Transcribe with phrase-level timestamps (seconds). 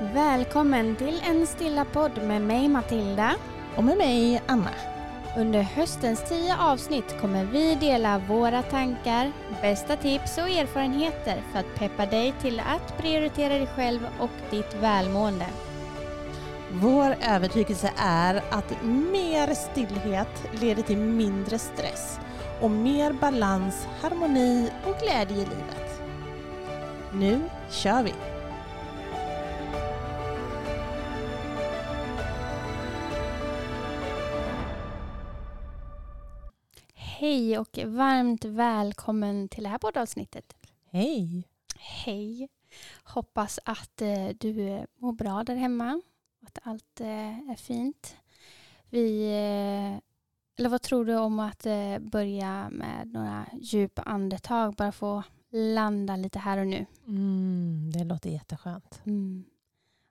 [0.00, 3.34] Välkommen till en stilla podd med mig Matilda.
[3.76, 4.70] Och med mig Anna.
[5.36, 9.32] Under höstens tio avsnitt kommer vi dela våra tankar,
[9.62, 14.74] bästa tips och erfarenheter för att peppa dig till att prioritera dig själv och ditt
[14.74, 15.46] välmående.
[16.72, 22.20] Vår övertygelse är att mer stillhet leder till mindre stress
[22.60, 26.00] och mer balans, harmoni och glädje i livet.
[27.12, 27.40] Nu
[27.70, 28.37] kör vi!
[37.28, 40.56] Hej och varmt välkommen till det här poddavsnittet.
[40.90, 41.48] Hej!
[41.76, 42.48] Hej!
[43.02, 46.00] Hoppas att eh, du mår bra där hemma
[46.40, 48.16] och att allt eh, är fint.
[48.90, 50.00] Vi, eh,
[50.58, 56.16] eller vad tror du om att eh, börja med några djupa andetag, bara få landa
[56.16, 56.86] lite här och nu?
[57.06, 59.00] Mm, det låter jätteskönt.
[59.06, 59.44] Mm.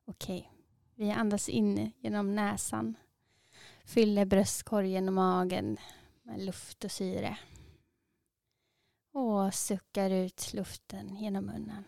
[0.06, 0.52] Okej,
[0.96, 2.96] vi andas in genom näsan,
[3.86, 5.78] fyller bröstkorgen och magen
[6.28, 7.38] med luft och syre.
[9.12, 11.84] Och suckar ut luften genom munnen.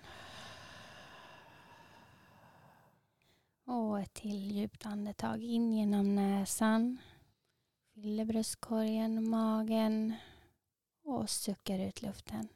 [3.65, 6.97] Och ett till djupt andetag in genom näsan.
[7.93, 10.13] Fyller bröstkorgen och magen.
[11.03, 12.47] Och suckar ut luften.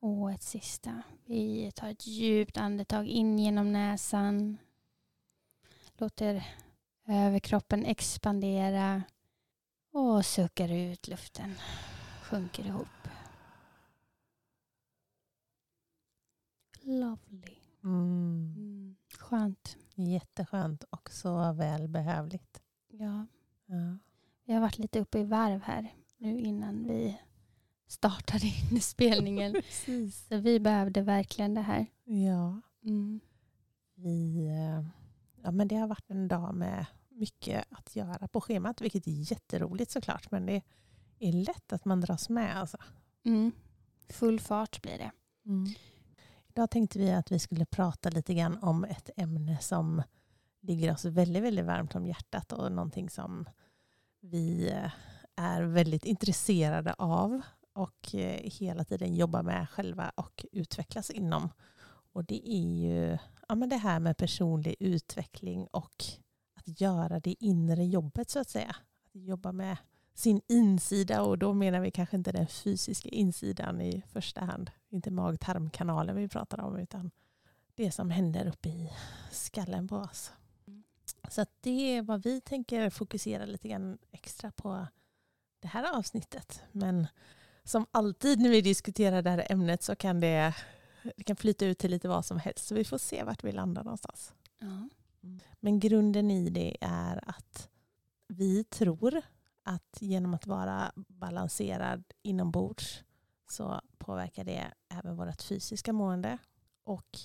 [0.00, 1.02] Och ett sista.
[1.24, 4.58] Vi tar ett djupt andetag in genom näsan.
[5.96, 6.46] Låter
[7.08, 9.02] överkroppen expandera.
[9.92, 11.54] Och suckar ut luften.
[12.22, 12.88] Sjunker ihop.
[16.82, 17.56] Lovely.
[17.84, 18.54] Mm.
[18.56, 18.96] Mm.
[19.18, 19.76] Skönt.
[19.94, 22.62] Jätteskönt och så välbehövligt.
[22.88, 23.26] Ja.
[23.66, 23.98] Ja.
[24.44, 27.20] Vi har varit lite uppe i varv här nu innan vi
[27.86, 29.52] startade in spelningen.
[29.52, 30.26] Precis.
[30.28, 31.86] Så vi behövde verkligen det här.
[32.04, 32.60] Ja.
[32.84, 33.20] Mm.
[33.94, 34.86] Vi, eh,
[35.42, 36.86] ja, men det har varit en dag med
[37.18, 40.30] mycket att göra på schemat, vilket är jätteroligt såklart.
[40.30, 40.62] Men det
[41.18, 42.60] är lätt att man dras med.
[42.60, 42.76] Alltså.
[43.24, 43.52] Mm.
[44.08, 45.10] Full fart blir det.
[46.48, 50.02] Idag tänkte vi att vi skulle prata lite grann om ett ämne som
[50.60, 53.48] ligger oss väldigt, väldigt varmt om hjärtat och någonting som
[54.20, 54.90] vi eh,
[55.36, 57.40] är väldigt intresserade av
[57.72, 61.50] och eh, hela tiden jobbar med själva och utvecklas inom.
[62.12, 63.18] Och det är ju
[63.48, 66.04] ja, men det här med personlig utveckling och
[66.68, 68.76] att göra det inre jobbet så att säga.
[69.14, 69.76] Att jobba med
[70.14, 74.70] sin insida och då menar vi kanske inte den fysiska insidan i första hand.
[74.88, 77.10] Inte mag-tarmkanalen vi pratar om utan
[77.74, 78.92] det som händer uppe i
[79.30, 80.32] skallen på oss.
[81.30, 84.86] Så att det är vad vi tänker fokusera lite grann extra på
[85.60, 86.62] det här avsnittet.
[86.72, 87.06] Men
[87.64, 90.54] som alltid när vi diskuterar det här ämnet så kan det,
[91.16, 92.66] det kan flyta ut till lite vad som helst.
[92.66, 94.34] Så vi får se vart vi landar någonstans.
[94.58, 94.88] Ja.
[95.60, 97.68] Men grunden i det är att
[98.28, 99.22] vi tror
[99.62, 103.04] att genom att vara balanserad inombords
[103.50, 106.38] så påverkar det även vårt fysiska mående.
[106.84, 107.18] Och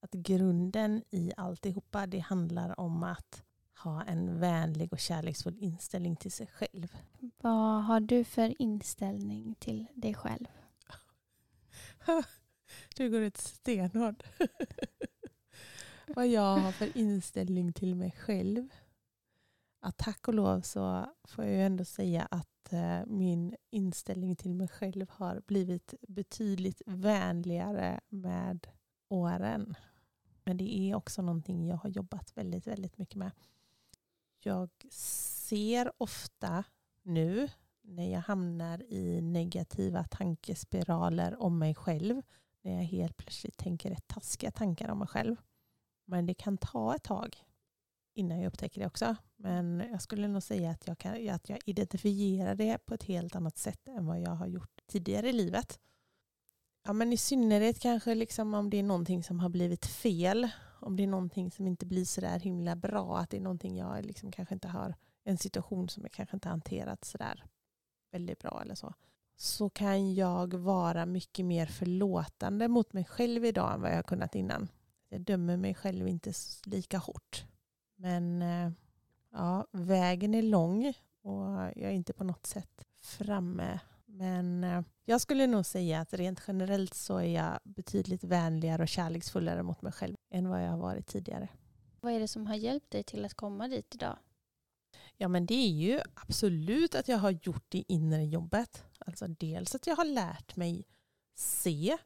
[0.00, 3.42] att grunden i alltihopa det handlar om att
[3.82, 6.96] ha en vänlig och kärleksfull inställning till sig själv.
[7.40, 10.46] Vad har du för inställning till dig själv?
[12.96, 14.24] Du går ut stenhård.
[16.14, 18.68] Vad jag har för inställning till mig själv.
[19.80, 24.54] Att tack och lov så får jag ju ändå säga att eh, min inställning till
[24.54, 28.66] mig själv har blivit betydligt vänligare med
[29.08, 29.74] åren.
[30.44, 33.30] Men det är också någonting jag har jobbat väldigt, väldigt mycket med.
[34.42, 36.64] Jag ser ofta
[37.02, 37.48] nu
[37.82, 42.22] när jag hamnar i negativa tankespiraler om mig själv.
[42.62, 45.36] När jag helt plötsligt tänker rätt taskiga tankar om mig själv.
[46.10, 47.44] Men det kan ta ett tag
[48.14, 49.16] innan jag upptäcker det också.
[49.36, 53.36] Men jag skulle nog säga att jag, kan, att jag identifierar det på ett helt
[53.36, 55.80] annat sätt än vad jag har gjort tidigare i livet.
[56.84, 60.48] Ja, men I synnerhet kanske liksom om det är någonting som har blivit fel.
[60.80, 63.18] Om det är någonting som inte blir så där himla bra.
[63.18, 66.48] Att det är någonting jag liksom kanske inte har, en situation som jag kanske inte
[66.48, 67.44] har hanterat så där
[68.12, 68.94] väldigt bra eller så.
[69.36, 74.02] Så kan jag vara mycket mer förlåtande mot mig själv idag än vad jag har
[74.02, 74.68] kunnat innan.
[75.12, 76.32] Jag dömer mig själv inte
[76.64, 77.44] lika hårt.
[77.96, 78.70] Men eh,
[79.32, 83.80] ja, vägen är lång och jag är inte på något sätt framme.
[84.06, 88.88] Men eh, jag skulle nog säga att rent generellt så är jag betydligt vänligare och
[88.88, 91.48] kärleksfullare mot mig själv än vad jag har varit tidigare.
[92.00, 94.18] Vad är det som har hjälpt dig till att komma dit idag?
[95.16, 98.84] Ja men det är ju absolut att jag har gjort det inre jobbet.
[98.98, 100.84] Alltså dels att jag har lärt mig
[101.34, 101.98] se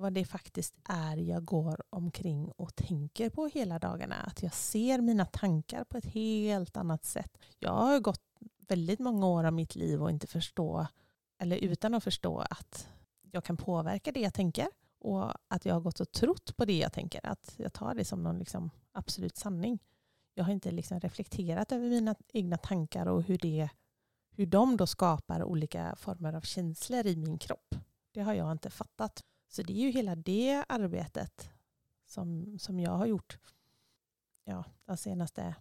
[0.00, 4.14] vad det faktiskt är jag går omkring och tänker på hela dagarna.
[4.14, 7.38] Att jag ser mina tankar på ett helt annat sätt.
[7.58, 8.22] Jag har gått
[8.68, 10.86] väldigt många år av mitt liv och inte förstå,
[11.38, 12.88] eller utan att förstå att
[13.22, 14.68] jag kan påverka det jag tänker
[14.98, 17.26] och att jag har gått och trott på det jag tänker.
[17.26, 19.78] Att jag tar det som någon liksom absolut sanning.
[20.34, 23.68] Jag har inte liksom reflekterat över mina egna tankar och hur, det,
[24.30, 27.74] hur de då skapar olika former av känslor i min kropp.
[28.12, 29.24] Det har jag inte fattat.
[29.50, 31.50] Så det är ju hela det arbetet
[32.06, 33.38] som, som jag har gjort
[34.44, 35.54] ja, de senaste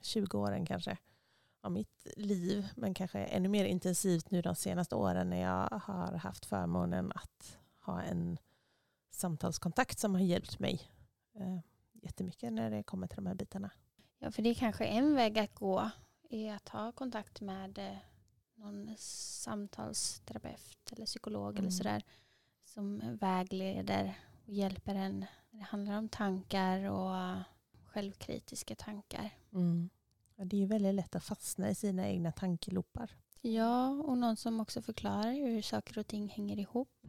[0.00, 0.98] 20 åren kanske
[1.60, 2.68] av mitt liv.
[2.76, 7.58] Men kanske ännu mer intensivt nu de senaste åren när jag har haft förmånen att
[7.80, 8.38] ha en
[9.10, 10.90] samtalskontakt som har hjälpt mig
[11.34, 11.58] eh,
[11.92, 13.70] jättemycket när det kommer till de här bitarna.
[14.18, 15.90] Ja, för det är kanske en väg att gå
[16.30, 17.96] är att ha kontakt med eh,
[18.54, 21.60] någon samtalsterapeut eller psykolog mm.
[21.60, 22.04] eller sådär
[22.74, 24.14] som vägleder
[24.46, 25.26] och hjälper en.
[25.50, 27.42] Det handlar om tankar och
[27.86, 29.30] självkritiska tankar.
[29.52, 29.90] Mm.
[30.36, 33.10] Ja, det är väldigt lätt att fastna i sina egna tankeloppar.
[33.40, 37.06] Ja, och någon som också förklarar hur saker och ting hänger ihop.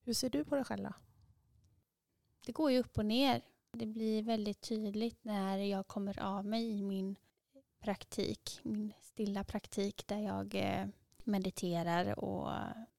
[0.00, 0.92] Hur ser du på det själv då?
[2.46, 3.42] Det går ju upp och ner.
[3.72, 7.16] Det blir väldigt tydligt när jag kommer av mig i min
[7.78, 10.86] praktik, min stilla praktik där jag eh,
[11.28, 12.50] mediterar och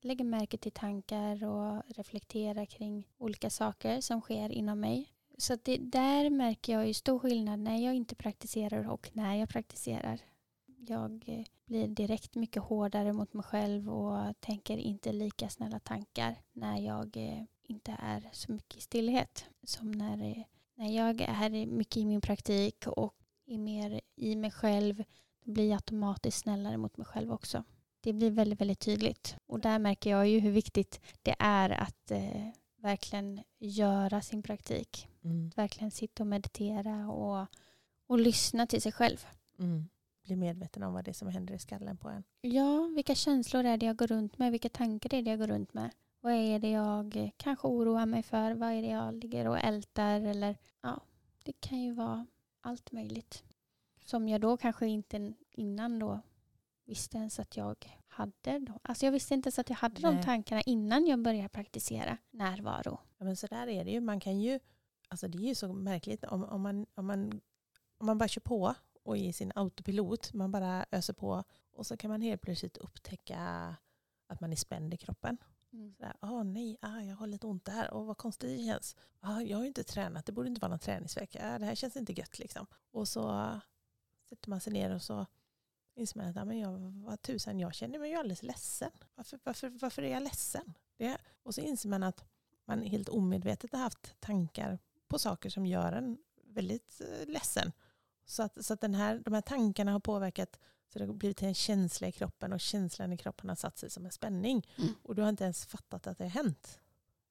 [0.01, 5.13] lägger märke till tankar och reflekterar kring olika saker som sker inom mig.
[5.37, 9.49] Så det, där märker jag ju stor skillnad när jag inte praktiserar och när jag
[9.49, 10.19] praktiserar.
[10.77, 16.35] Jag eh, blir direkt mycket hårdare mot mig själv och tänker inte lika snälla tankar
[16.53, 19.45] när jag eh, inte är så mycket i stillhet.
[19.63, 20.43] Som när, eh,
[20.75, 23.13] när jag är mycket i min praktik och
[23.45, 25.03] är mer i mig själv
[25.43, 27.63] då blir jag automatiskt snällare mot mig själv också.
[28.01, 29.35] Det blir väldigt, väldigt tydligt.
[29.45, 32.47] Och där märker jag ju hur viktigt det är att eh,
[32.77, 35.07] verkligen göra sin praktik.
[35.23, 35.51] Mm.
[35.55, 37.47] Verkligen sitta och meditera och,
[38.07, 39.25] och lyssna till sig själv.
[39.59, 39.89] Mm.
[40.23, 42.23] Bli medveten om vad det är som händer i skallen på en.
[42.41, 44.51] Ja, vilka känslor är det jag går runt med?
[44.51, 45.91] Vilka tankar är det jag går runt med?
[46.21, 48.51] Vad är det jag kanske oroar mig för?
[48.51, 50.21] Vad är det jag ligger och ältar?
[50.21, 51.01] Eller, ja,
[51.43, 52.25] det kan ju vara
[52.61, 53.43] allt möjligt.
[54.05, 56.19] Som jag då kanske inte innan då
[56.89, 58.59] visste ens att jag hade.
[58.59, 58.79] Då.
[58.81, 60.15] Alltså jag visste inte ens att jag hade Nej.
[60.15, 62.99] de tankarna innan jag började praktisera närvaro.
[63.17, 64.01] Ja, men så där är det ju.
[64.01, 64.59] Man kan ju,
[65.07, 67.41] alltså det är ju så märkligt om, om, man, om, man,
[67.97, 71.97] om man bara kör på och i sin autopilot, man bara öser på och så
[71.97, 73.39] kan man helt plötsligt upptäcka
[74.27, 75.37] att man är spänd i kroppen.
[75.73, 75.93] Mm.
[75.93, 77.93] Sådär, oh, nej, ah, jag har lite ont där.
[77.93, 78.95] Och vad konstigt det känns.
[79.19, 81.55] Ah, jag har ju inte tränat, det borde inte vara någon träningsvecka.
[81.55, 82.65] Ah, det här känns inte gött liksom.
[82.91, 83.51] Och så
[84.29, 85.25] sätter man sig ner och så
[85.99, 88.91] inser man att men jag, vad tusan, jag känner mig ju alldeles ledsen.
[89.15, 90.73] Varför, varför, varför är jag ledsen?
[90.97, 92.25] Det, och så inser man att
[92.65, 97.71] man helt omedvetet har haft tankar på saker som gör en väldigt eh, ledsen.
[98.25, 101.41] Så att, så att den här, de här tankarna har påverkat så det har blivit
[101.41, 104.67] en känsla i kroppen och känslan i kroppen har satt sig som en spänning.
[104.77, 104.93] Mm.
[105.03, 106.79] Och du har inte ens fattat att det har hänt.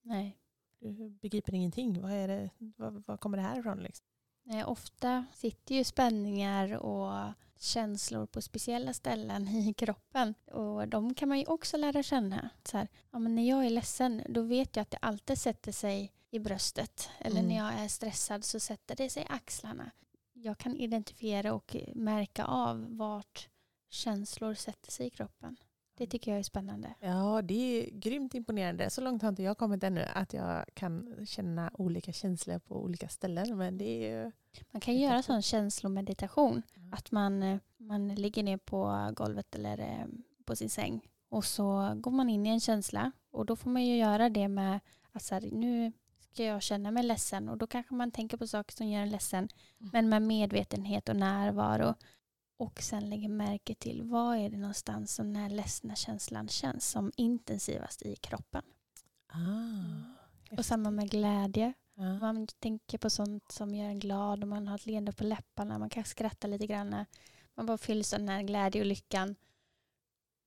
[0.02, 0.38] Nej.
[0.80, 2.02] Du begriper ingenting.
[2.02, 3.78] Vad, är det, vad, vad kommer det här ifrån?
[3.78, 4.06] Liksom?
[4.50, 10.34] Nej, ofta sitter ju spänningar och känslor på speciella ställen i kroppen.
[10.52, 12.50] Och de kan man ju också lära känna.
[12.64, 15.72] Så här, ja, men när jag är ledsen då vet jag att det alltid sätter
[15.72, 17.10] sig i bröstet.
[17.18, 17.48] Eller mm.
[17.48, 19.90] när jag är stressad så sätter det sig i axlarna.
[20.32, 23.48] Jag kan identifiera och märka av vart
[23.90, 25.56] känslor sätter sig i kroppen.
[25.98, 26.94] Det tycker jag är spännande.
[27.00, 28.90] Ja, det är grymt imponerande.
[28.90, 33.08] Så långt har inte jag kommit ännu att jag kan känna olika känslor på olika
[33.08, 33.56] ställen.
[33.56, 34.32] Men det är.
[34.70, 36.62] Man kan göra sån känslomeditation.
[36.76, 36.92] Mm.
[36.92, 40.06] Att man, eh, man ligger ner på golvet eller eh,
[40.44, 43.84] på sin säng och så går man in i en känsla och då får man
[43.84, 44.80] ju göra det med
[45.12, 48.46] att så här, nu ska jag känna mig ledsen och då kanske man tänker på
[48.46, 49.48] saker som gör en ledsen
[49.80, 49.90] mm.
[49.92, 51.94] men med medvetenhet och närvaro
[52.58, 56.90] och sen lägger märke till var är det någonstans som den här ledsna känslan känns
[56.90, 58.62] som intensivast i kroppen.
[59.26, 61.72] Ah, och samma med glädje.
[61.96, 62.02] Ah.
[62.02, 65.78] Man tänker på sånt som gör en glad och man har ett leende på läpparna.
[65.78, 67.04] Man kanske skrattar lite grann.
[67.54, 69.36] Man bara fylls av den här glädje och lyckan.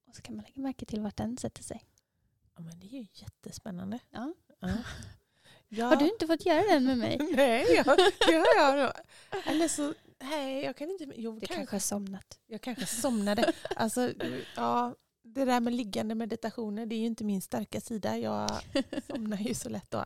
[0.08, 1.86] Och så kan man lägga märke till vart den sätter sig.
[2.56, 4.00] Ja, men det är ju jättespännande.
[4.10, 4.34] Ja.
[4.60, 4.70] ja.
[5.68, 5.86] ja.
[5.86, 7.18] Har du inte fått göra den med mig?
[7.36, 7.96] Nej, ja,
[8.28, 8.92] det har jag nog.
[9.46, 11.08] Eller så Nej, jag kan inte.
[11.16, 12.40] Jo, du kanske, kanske somnat.
[12.48, 13.54] Jag kanske somnade.
[13.76, 14.14] alltså,
[14.56, 18.18] ja, det där med liggande meditationer, det är ju inte min starka sida.
[18.18, 18.50] Jag
[19.08, 20.06] somnar ju så lätt då.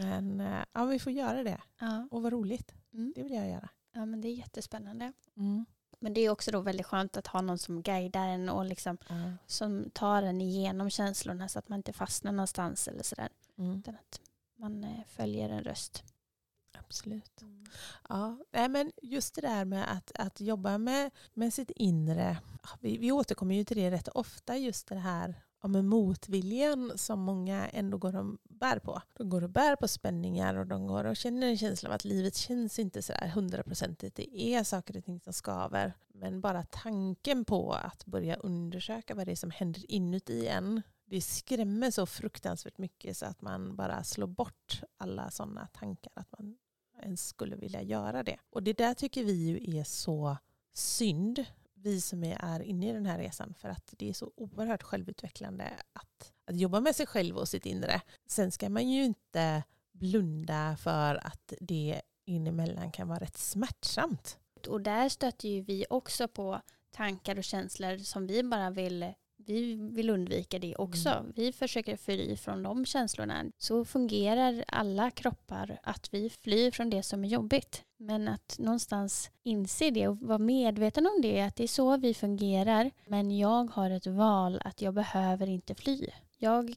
[0.00, 1.60] Men eh, ja, vi får göra det.
[1.80, 2.08] Ja.
[2.10, 2.74] Och vad roligt.
[2.92, 3.12] Mm.
[3.16, 3.68] Det vill jag göra.
[3.92, 5.12] Ja, men det är jättespännande.
[5.36, 5.64] Mm.
[6.00, 8.98] Men det är också då väldigt skönt att ha någon som guidar en och liksom,
[9.08, 9.32] ja.
[9.46, 13.28] som tar en igenom känslorna så att man inte fastnar någonstans eller sådär.
[13.58, 13.78] Mm.
[13.78, 14.20] Utan att
[14.56, 16.04] man eh, följer en röst.
[16.86, 17.44] Absolut.
[18.08, 22.38] Ja, nej, men just det där med att, att jobba med, med sitt inre.
[22.80, 27.20] Vi, vi återkommer ju till det rätt ofta, just det här ja, med motviljan som
[27.20, 29.02] många ändå går och bär på.
[29.12, 32.04] De går och bär på spänningar och de går och känner en känsla av att
[32.04, 34.16] livet känns inte så där hundraprocentigt.
[34.16, 35.92] Det är saker och ting som skaver.
[36.08, 41.20] Men bara tanken på att börja undersöka vad det är som händer inuti en det
[41.20, 46.56] skrämmer så fruktansvärt mycket så att man bara slår bort alla sådana tankar att man
[47.02, 48.36] ens skulle vilja göra det.
[48.50, 50.36] Och det där tycker vi ju är så
[50.72, 54.82] synd, vi som är inne i den här resan, för att det är så oerhört
[54.82, 58.00] självutvecklande att, att jobba med sig själv och sitt inre.
[58.26, 59.62] Sen ska man ju inte
[59.92, 64.38] blunda för att det inemellan kan vara rätt smärtsamt.
[64.68, 66.60] Och där stöter ju vi också på
[66.90, 69.12] tankar och känslor som vi bara vill
[69.46, 71.08] vi vill undvika det också.
[71.08, 71.32] Mm.
[71.36, 73.44] Vi försöker fly från de känslorna.
[73.58, 77.84] Så fungerar alla kroppar, att vi flyr från det som är jobbigt.
[77.96, 82.14] Men att någonstans inse det och vara medveten om det, att det är så vi
[82.14, 82.90] fungerar.
[83.06, 86.06] Men jag har ett val att jag behöver inte fly.
[86.38, 86.74] Jag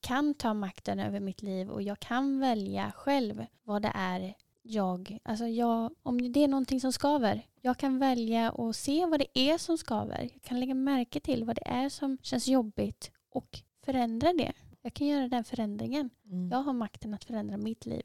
[0.00, 5.18] kan ta makten över mitt liv och jag kan välja själv vad det är jag,
[5.22, 9.38] alltså jag, om det är någonting som skaver, jag kan välja och se vad det
[9.38, 10.28] är som skaver.
[10.32, 14.52] Jag kan lägga märke till vad det är som känns jobbigt och förändra det.
[14.82, 16.10] Jag kan göra den förändringen.
[16.24, 16.50] Mm.
[16.50, 18.02] Jag har makten att förändra mitt liv.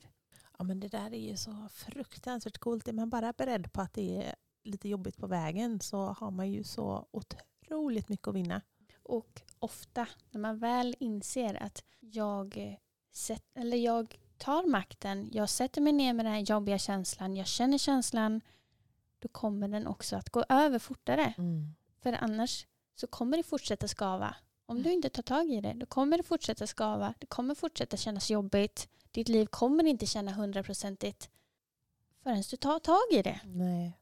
[0.58, 2.88] Ja, men det där är ju så fruktansvärt coolt.
[2.88, 6.52] Är man bara beredd på att det är lite jobbigt på vägen så har man
[6.52, 8.62] ju så otroligt mycket att vinna.
[9.04, 12.78] Och ofta när man väl inser att jag,
[13.56, 17.78] eller jag tar makten, jag sätter mig ner med den här jobbiga känslan, jag känner
[17.78, 18.42] känslan,
[19.20, 21.34] då kommer den också att gå över fortare.
[21.38, 21.76] Mm.
[22.02, 24.36] För annars så kommer det fortsätta skava.
[24.66, 27.14] Om du inte tar tag i det, då kommer det fortsätta skava.
[27.20, 28.90] Det kommer fortsätta kännas jobbigt.
[29.12, 31.30] Ditt liv kommer inte känna hundraprocentigt
[32.24, 33.40] förrän du tar tag i det.
[33.44, 34.00] Nej.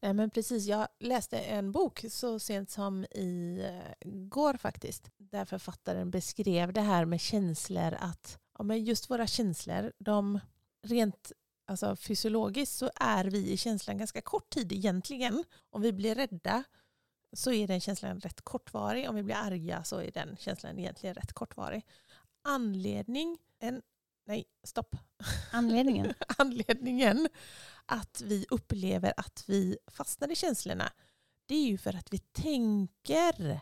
[0.00, 5.10] Nej men precis, jag läste en bok så sent som i eh, går faktiskt.
[5.16, 10.40] Där författaren beskrev det här med känslor att ja, men just våra känslor, de
[10.82, 11.32] rent
[11.66, 15.44] alltså, fysiologiskt så är vi i känslan ganska kort tid egentligen.
[15.70, 16.64] Om vi blir rädda
[17.32, 19.08] så är den känslan rätt kortvarig.
[19.08, 21.86] Om vi blir arga så är den känslan egentligen rätt kortvarig.
[22.42, 23.82] Anledning, en,
[24.24, 24.96] nej stopp.
[25.52, 26.14] Anledningen?
[26.38, 27.28] Anledningen
[27.86, 30.92] att vi upplever att vi fastnar i känslorna
[31.46, 33.60] det är ju för att vi tänker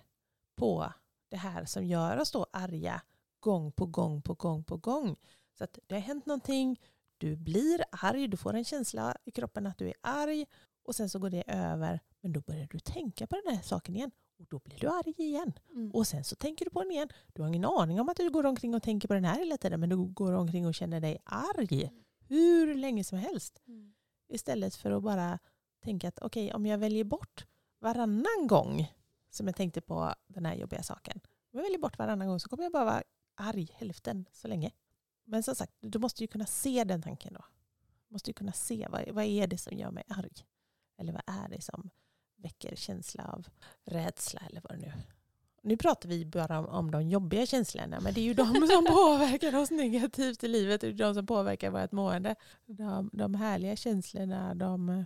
[0.56, 0.92] på
[1.28, 3.02] det här som gör oss då arga
[3.46, 5.16] gång på gång på gång på gång.
[5.58, 6.80] Så att det har hänt någonting,
[7.18, 10.46] du blir arg, du får en känsla i kroppen att du är arg
[10.84, 12.00] och sen så går det över.
[12.20, 15.14] Men då börjar du tänka på den här saken igen och då blir du arg
[15.16, 15.52] igen.
[15.74, 15.90] Mm.
[15.90, 17.08] Och sen så tänker du på den igen.
[17.32, 19.56] Du har ingen aning om att du går omkring och tänker på den här hela
[19.56, 22.04] tiden men du går omkring och känner dig arg mm.
[22.28, 23.62] hur länge som helst.
[23.66, 23.94] Mm.
[24.28, 25.38] Istället för att bara
[25.84, 27.46] tänka att okej, okay, om jag väljer bort
[27.80, 28.92] varannan gång
[29.30, 31.20] som jag tänkte på den här jobbiga saken.
[31.52, 33.02] Om jag väljer bort varannan gång så kommer jag bara vara
[33.36, 34.70] arg hälften så länge.
[35.24, 37.44] Men som sagt, du måste ju kunna se den tanken då.
[38.08, 40.46] Du måste ju kunna se vad, vad är det som gör mig arg?
[40.98, 41.90] Eller vad är det som
[42.36, 43.48] väcker känsla av
[43.84, 44.92] rädsla eller vad det nu
[45.66, 48.84] nu pratar vi bara om, om de jobbiga känslorna, men det är ju de som
[48.88, 50.80] påverkar oss negativt i livet.
[50.80, 52.34] Det är de som påverkar vårt mående.
[52.66, 55.04] De, de härliga känslorna, de,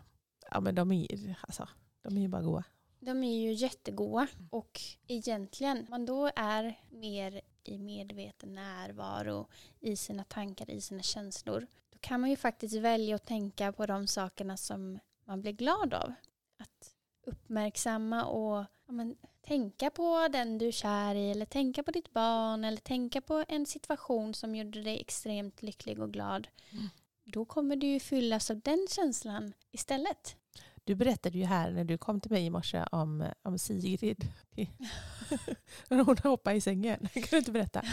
[0.50, 1.68] ja, men de, är, alltså,
[2.02, 2.64] de är ju bara goda.
[3.00, 9.48] De är ju jättegoda och egentligen, man då är mer i medveten närvaro
[9.80, 13.86] i sina tankar, i sina känslor, då kan man ju faktiskt välja att tänka på
[13.86, 16.12] de sakerna som man blir glad av.
[16.58, 16.94] Att
[17.26, 22.12] uppmärksamma och ja, men, tänka på den du är kär i eller tänka på ditt
[22.12, 26.48] barn eller tänka på en situation som gjorde dig extremt lycklig och glad.
[26.70, 26.88] Mm.
[27.24, 30.36] Då kommer du ju fyllas av den känslan istället.
[30.84, 34.28] Du berättade ju här när du kom till mig i morse om, om Sigrid.
[35.88, 37.08] hon hoppade i sängen.
[37.12, 37.82] Kan du inte berätta?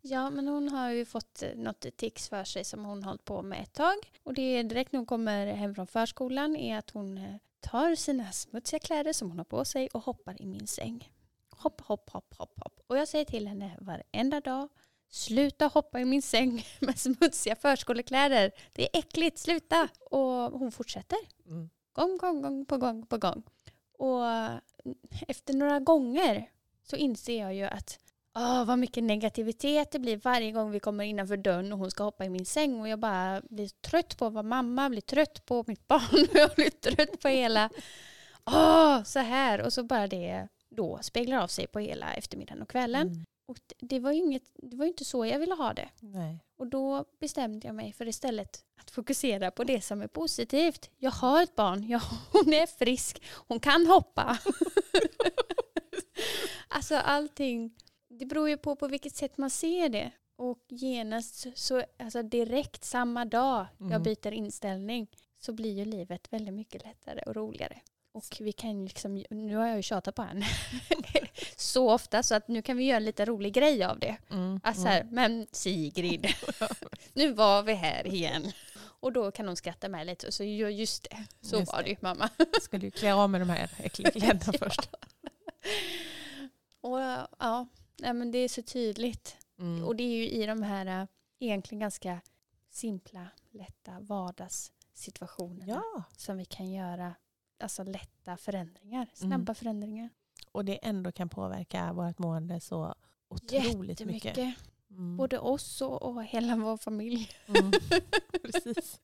[0.00, 3.62] Ja, men hon har ju fått något tics för sig som hon hållit på med
[3.62, 3.96] ett tag.
[4.22, 7.94] Och det är direkt när hon kommer hem från förskolan är att hon eh, tar
[7.94, 11.12] sina smutsiga kläder som hon har på sig och hoppar i min säng.
[11.50, 12.80] Hopp, hopp, hopp, hopp, hopp.
[12.86, 14.68] Och jag säger till henne varenda dag
[15.10, 18.52] Sluta hoppa i min säng med smutsiga förskolekläder.
[18.72, 19.88] Det är äckligt, sluta!
[20.10, 21.18] Och hon fortsätter.
[21.46, 21.70] Mm.
[21.98, 23.42] Gång, gång, gång på gång på gång.
[23.98, 24.22] Och
[25.28, 26.50] efter några gånger
[26.82, 27.98] så inser jag ju att
[28.36, 32.04] åh, vad mycket negativitet det blir varje gång vi kommer innanför dörren och hon ska
[32.04, 35.46] hoppa i min säng och jag bara blir trött på att vara mamma, blir trött
[35.46, 37.70] på mitt barn och jag blir trött på hela
[38.46, 42.70] åh, så här och så bara det då speglar av sig på hela eftermiddagen och
[42.70, 43.06] kvällen.
[43.08, 43.24] Mm.
[43.48, 45.88] Och det- var ju inget, det var inte så jag ville ha det.
[46.00, 46.38] Nej.
[46.56, 50.90] Och då bestämde jag mig för istället att fokusera på det som är positivt.
[50.96, 52.00] Jag har ett barn, jag,
[52.32, 54.38] hon är frisk, hon kan hoppa.
[56.68, 57.74] alltså allting,
[58.08, 60.10] det beror ju på på vilket sätt man ser det.
[60.36, 64.02] Och genast, så, alltså direkt samma dag jag Mm.
[64.02, 67.80] byter inställning så blir ju livet väldigt mycket lättare och roligare.
[68.12, 70.46] Och vi kan liksom, nu har jag ju tjatat på henne
[71.68, 74.16] så ofta så att nu kan vi göra en lite rolig grej av det.
[74.30, 74.60] Mm.
[74.62, 76.26] Alltså här, men Sigrid,
[77.12, 78.52] nu var vi här igen.
[79.00, 81.82] Och då kan hon skratta med lite och så ja, just det, så Just var
[81.82, 81.88] det.
[81.90, 82.28] ju mamma.
[82.52, 84.90] Jag skulle ju klä av med de här äckliga kläderna först.
[86.80, 86.98] Och
[87.38, 87.66] ja,
[87.98, 89.36] nej, men det är så tydligt.
[89.58, 89.84] Mm.
[89.84, 91.06] Och det är ju i de här äh,
[91.40, 92.20] egentligen ganska
[92.70, 97.14] simpla, lätta vardagssituationerna Ja, som vi kan göra
[97.60, 99.54] alltså lätta förändringar, snabba Mm.
[99.54, 100.10] förändringar.
[100.52, 102.94] Och det ändå kan påverka vårt mående så
[103.28, 104.38] otroligt mycket.
[104.90, 105.16] Mm.
[105.16, 107.30] Både oss och, och hela vår familj.
[107.46, 107.72] Mm.
[108.42, 109.00] Precis.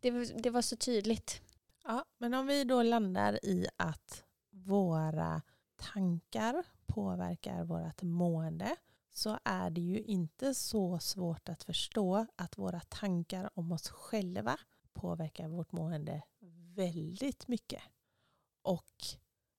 [0.00, 0.10] Det,
[0.42, 1.42] det var så tydligt.
[1.84, 5.42] Ja, men om vi då landar i att våra
[5.76, 8.76] tankar påverkar vårt mående
[9.12, 14.56] så är det ju inte så svårt att förstå att våra tankar om oss själva
[14.92, 16.22] påverkar vårt mående
[16.74, 17.82] väldigt mycket.
[18.62, 18.92] Och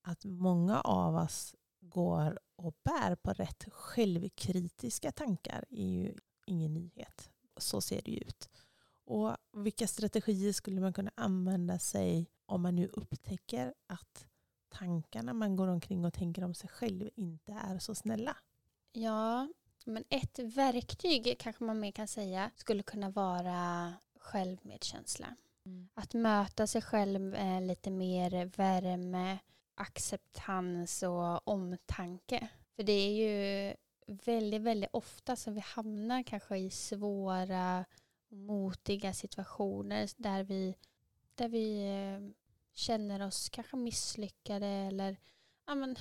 [0.05, 7.29] att många av oss går och bär på rätt självkritiska tankar är ju ingen nyhet.
[7.57, 8.49] Så ser det ju ut.
[9.05, 14.27] Och vilka strategier skulle man kunna använda sig om man nu upptäcker att
[14.69, 18.37] tankarna man går omkring och tänker om sig själv inte är så snälla?
[18.91, 19.47] Ja,
[19.85, 25.35] men ett verktyg kanske man mer kan säga skulle kunna vara självmedkänsla.
[25.93, 29.39] Att möta sig själv med lite mer värme,
[29.75, 32.47] acceptans och omtanke.
[32.75, 33.73] För det är ju
[34.07, 37.85] väldigt, väldigt ofta som vi hamnar kanske i svåra
[38.29, 40.75] motiga situationer där vi,
[41.35, 42.35] där vi eh,
[42.73, 45.17] känner oss kanske misslyckade eller
[45.67, 45.95] ja, men,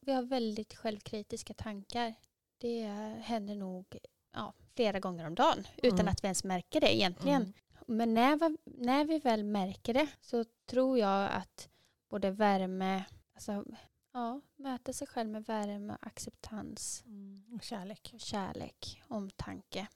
[0.00, 2.14] vi har väldigt självkritiska tankar.
[2.58, 2.84] Det
[3.22, 3.98] händer nog
[4.32, 6.08] ja, flera gånger om dagen utan Mm.
[6.08, 7.42] att vi ens märker det egentligen.
[7.42, 7.52] Mm.
[7.86, 11.68] Men när vi, när vi väl märker det så tror jag att
[12.12, 13.64] både värme, alltså
[14.12, 17.44] ja, möta sig själv med värme, acceptans, Mm.
[17.54, 18.10] Och kärlek.
[18.14, 19.86] och kärlek, omtanke.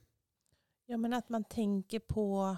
[0.86, 2.56] Ja, men att man tänker på...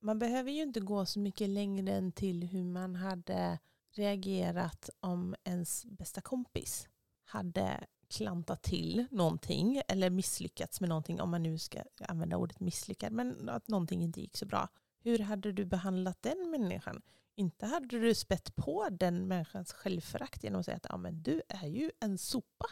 [0.00, 3.58] Man behöver ju inte gå så mycket längre än till hur man hade
[3.90, 6.88] reagerat om ens bästa kompis
[7.24, 13.12] hade klantat till någonting eller misslyckats med någonting, om man nu ska använda ordet misslyckad,
[13.12, 14.68] men att någonting inte gick så bra.
[15.00, 17.02] Hur hade du behandlat den människan?
[17.38, 21.42] Inte hade du spett på den människans självförakt genom att säga att ja, men du
[21.48, 22.66] är ju en sopa.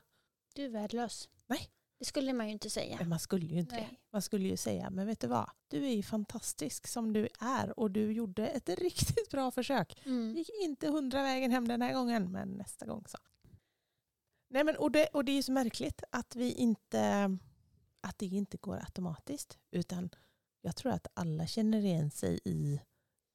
[0.55, 1.29] Du är värdelös.
[1.47, 1.71] Nej.
[1.99, 2.97] Det skulle man ju inte säga.
[2.99, 3.81] Men man skulle ju inte det.
[3.81, 4.01] Nej.
[4.13, 5.51] Man skulle ju säga, men vet du vad?
[5.69, 10.03] Du är ju fantastisk som du är och du gjorde ett riktigt bra försök.
[10.07, 10.35] Mm.
[10.35, 13.19] Gick inte hundra vägen hem den här gången, men nästa gång så.
[14.51, 17.31] Nej, men, och, det, och det är ju så märkligt att vi inte
[18.01, 19.59] att det inte går automatiskt.
[19.71, 20.11] Utan
[20.61, 22.81] jag tror att alla känner igen sig i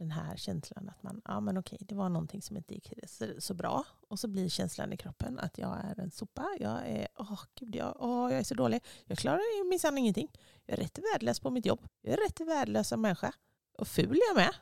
[0.01, 3.25] den här känslan att man, ja men okej, det var någonting som inte gick så,
[3.39, 3.83] så bra.
[4.09, 6.45] Och så blir känslan i kroppen att jag är en sopa.
[6.59, 8.83] Jag är, åh gud, jag, åh, jag är så dålig.
[9.05, 10.27] Jag klarar minsann ingenting.
[10.65, 11.87] Jag är rätt värdelös på mitt jobb.
[12.01, 13.33] Jag är rätt värdelös som människa.
[13.77, 14.53] Och ful är jag med.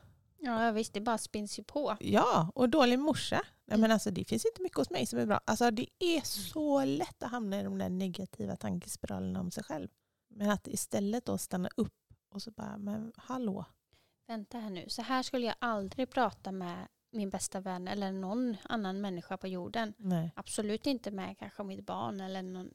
[0.42, 1.96] Ja visst, det bara spinns ju på.
[2.00, 3.36] Ja, och dålig morsa.
[3.36, 3.80] Nej, Mm.
[3.80, 5.40] men alltså, det finns inte mycket hos mig som är bra.
[5.44, 9.88] Alltså, det är så lätt att hamna i de där negativa tankespiralerna om sig själv.
[10.28, 11.94] Men att istället då stanna upp
[12.32, 13.64] och så bara, men hallå.
[14.30, 18.56] Vänta här nu, så här skulle jag aldrig prata med min bästa vän eller någon
[18.62, 19.94] annan människa på jorden.
[19.96, 20.32] Nej.
[20.36, 22.70] Absolut inte med kanske mitt barn eller någon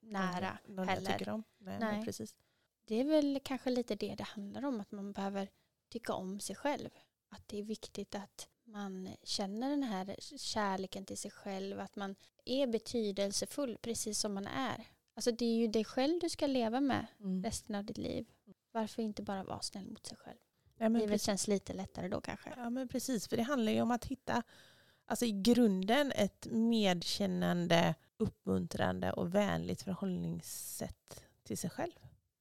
[0.00, 1.12] nära Någon jag heller.
[1.12, 1.42] tycker om.
[1.58, 2.04] Nej, Nej.
[2.04, 2.36] Precis.
[2.84, 5.48] Det är väl kanske lite det det handlar om, att man behöver
[5.88, 6.88] tycka om sig själv.
[7.28, 12.14] Att det är viktigt att man känner den här kärleken till sig själv, att man
[12.44, 14.86] är betydelsefull precis som man är.
[15.14, 17.44] Alltså det är ju dig själv du ska leva med Mm.
[17.44, 18.26] resten av ditt liv.
[18.72, 20.38] Varför inte bara vara snäll mot sig själv?
[20.82, 21.26] Ja, men Livet precis.
[21.26, 22.52] känns lite lättare då kanske.
[22.56, 24.42] Ja men precis, för det handlar ju om att hitta
[25.06, 31.92] alltså i grunden ett medkännande, uppmuntrande och vänligt förhållningssätt till sig själv.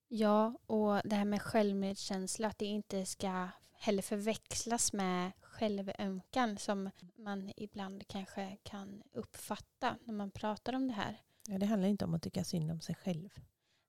[0.08, 6.90] Ja, och det här med självmedkänsla, att det inte ska heller förväxlas med självömkan som
[7.16, 11.22] man ibland kanske kan uppfatta när man pratar om det här.
[11.48, 13.30] Ja, det handlar inte om att tycka synd om sig själv.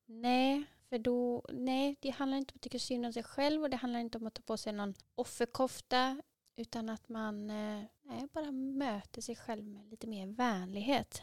[0.06, 3.70] Nej, för då, nej, det handlar inte om att tycka synd om sig själv och
[3.70, 6.22] det handlar inte om att ta på sig någon offerkofta
[6.56, 11.22] utan att man eh, nej, bara möter sig själv med lite mer vänlighet.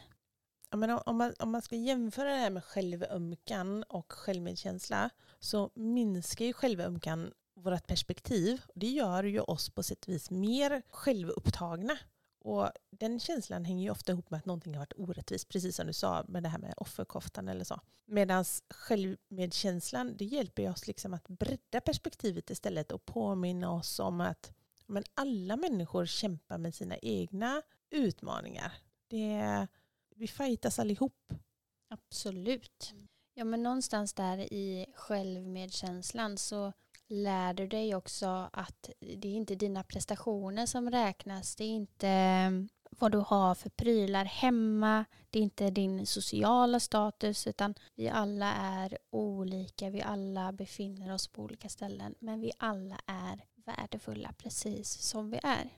[0.70, 5.70] jag menar, om, man, om man ska jämföra det här med självömkan och självmedkänsla så
[5.74, 8.62] minskar ju självömkan vårt perspektiv.
[8.74, 11.98] Det gör ju oss på sätt och vis mer självupptagna.
[12.40, 15.86] Och den känslan hänger ju ofta ihop med att någonting har varit orättvist, precis som
[15.86, 17.80] du sa med det här med offerkoftan eller så.
[18.06, 24.52] Medan självmedkänslan, det hjälper oss liksom att bredda perspektivet istället och påminna oss om att
[24.86, 28.72] men alla människor kämpar med sina egna utmaningar.
[29.08, 29.66] Det,
[30.16, 31.32] vi fightas allihop.
[31.88, 32.94] Absolut.
[33.34, 36.72] Ja, men någonstans där i självmedkänslan så
[37.10, 41.56] lär du dig också att det är inte dina prestationer som räknas.
[41.56, 45.04] Det är inte mm, vad du har för prylar hemma.
[45.30, 49.90] Det är inte din sociala status utan vi alla är olika.
[49.90, 55.40] Vi alla befinner oss på olika ställen men vi alla är värdefulla precis som vi
[55.42, 55.70] är.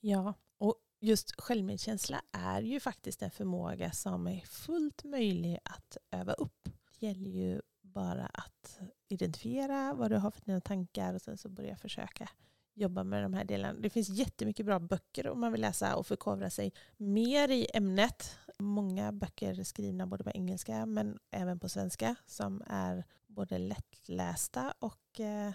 [0.00, 6.32] Ja, och just självmedkänsla är ju faktiskt en förmåga som är fullt möjlig att öva
[6.32, 6.68] upp.
[7.00, 11.48] Det gäller ju bara att identifiera vad du har för dina tankar och sen så
[11.48, 12.28] börja försöka
[12.74, 13.80] jobba med de här delarna.
[13.80, 18.38] Det finns jättemycket bra böcker om man vill läsa och förkovra sig mer i ämnet.
[18.58, 25.20] Många böcker skrivna både på engelska men även på svenska som är både lättlästa och,
[25.20, 25.52] eh,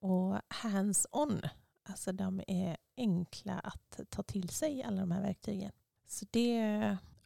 [0.00, 1.40] och hands-on.
[1.82, 5.72] Alltså de är enkla att ta till sig alla de här verktygen.
[6.06, 6.56] Så det,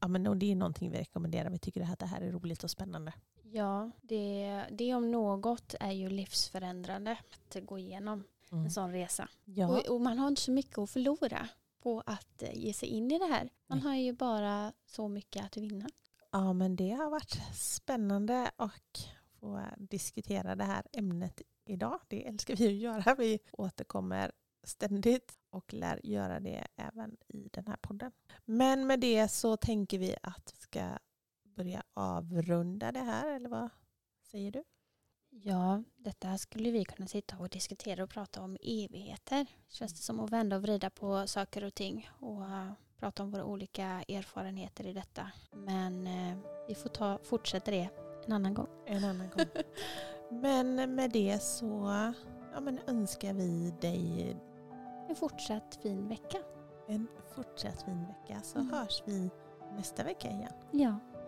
[0.00, 1.50] ja, men, det är någonting vi rekommenderar.
[1.50, 3.12] Vi tycker att det här är roligt och spännande.
[3.54, 8.64] Ja, det, det om något är ju livsförändrande att gå igenom mm.
[8.64, 9.28] en sån resa.
[9.44, 9.68] Ja.
[9.68, 11.48] Och, och, man har inte så mycket att förlora
[11.82, 13.50] på att eh, ge sig in i det här.
[13.66, 13.86] Man Nej.
[13.88, 15.86] har ju bara så mycket att vinna.
[16.30, 19.08] Ja, men det har varit spännande att
[19.40, 22.00] få diskutera det här ämnet idag.
[22.08, 23.14] Det älskar vi att göra.
[23.14, 28.12] Vi återkommer ständigt och lär göra det även i den här podden.
[28.44, 30.98] Men med det så tänker vi att vi ska
[31.56, 33.70] börja avrunda det här, eller vad
[34.22, 34.64] säger du?
[35.30, 39.46] Ja, detta skulle vi kunna sitta och diskutera och prata om evigheter.
[39.68, 43.30] Känns det som att vända och vrida på saker och ting och uh, prata om
[43.30, 45.30] våra olika erfarenheter i detta.
[45.52, 46.36] Men uh,
[46.68, 47.88] vi får ta, fortsätta det
[48.26, 48.68] en annan gång.
[48.86, 49.46] En annan gång.
[50.40, 51.64] men med det så
[52.52, 54.36] ja, men önskar vi dig
[55.08, 56.38] en fortsatt fin vecka.
[56.88, 58.74] En fortsatt fin vecka så mm.
[58.74, 59.30] hörs vi
[59.76, 60.52] nästa vecka igen.
[60.70, 60.98] Ja.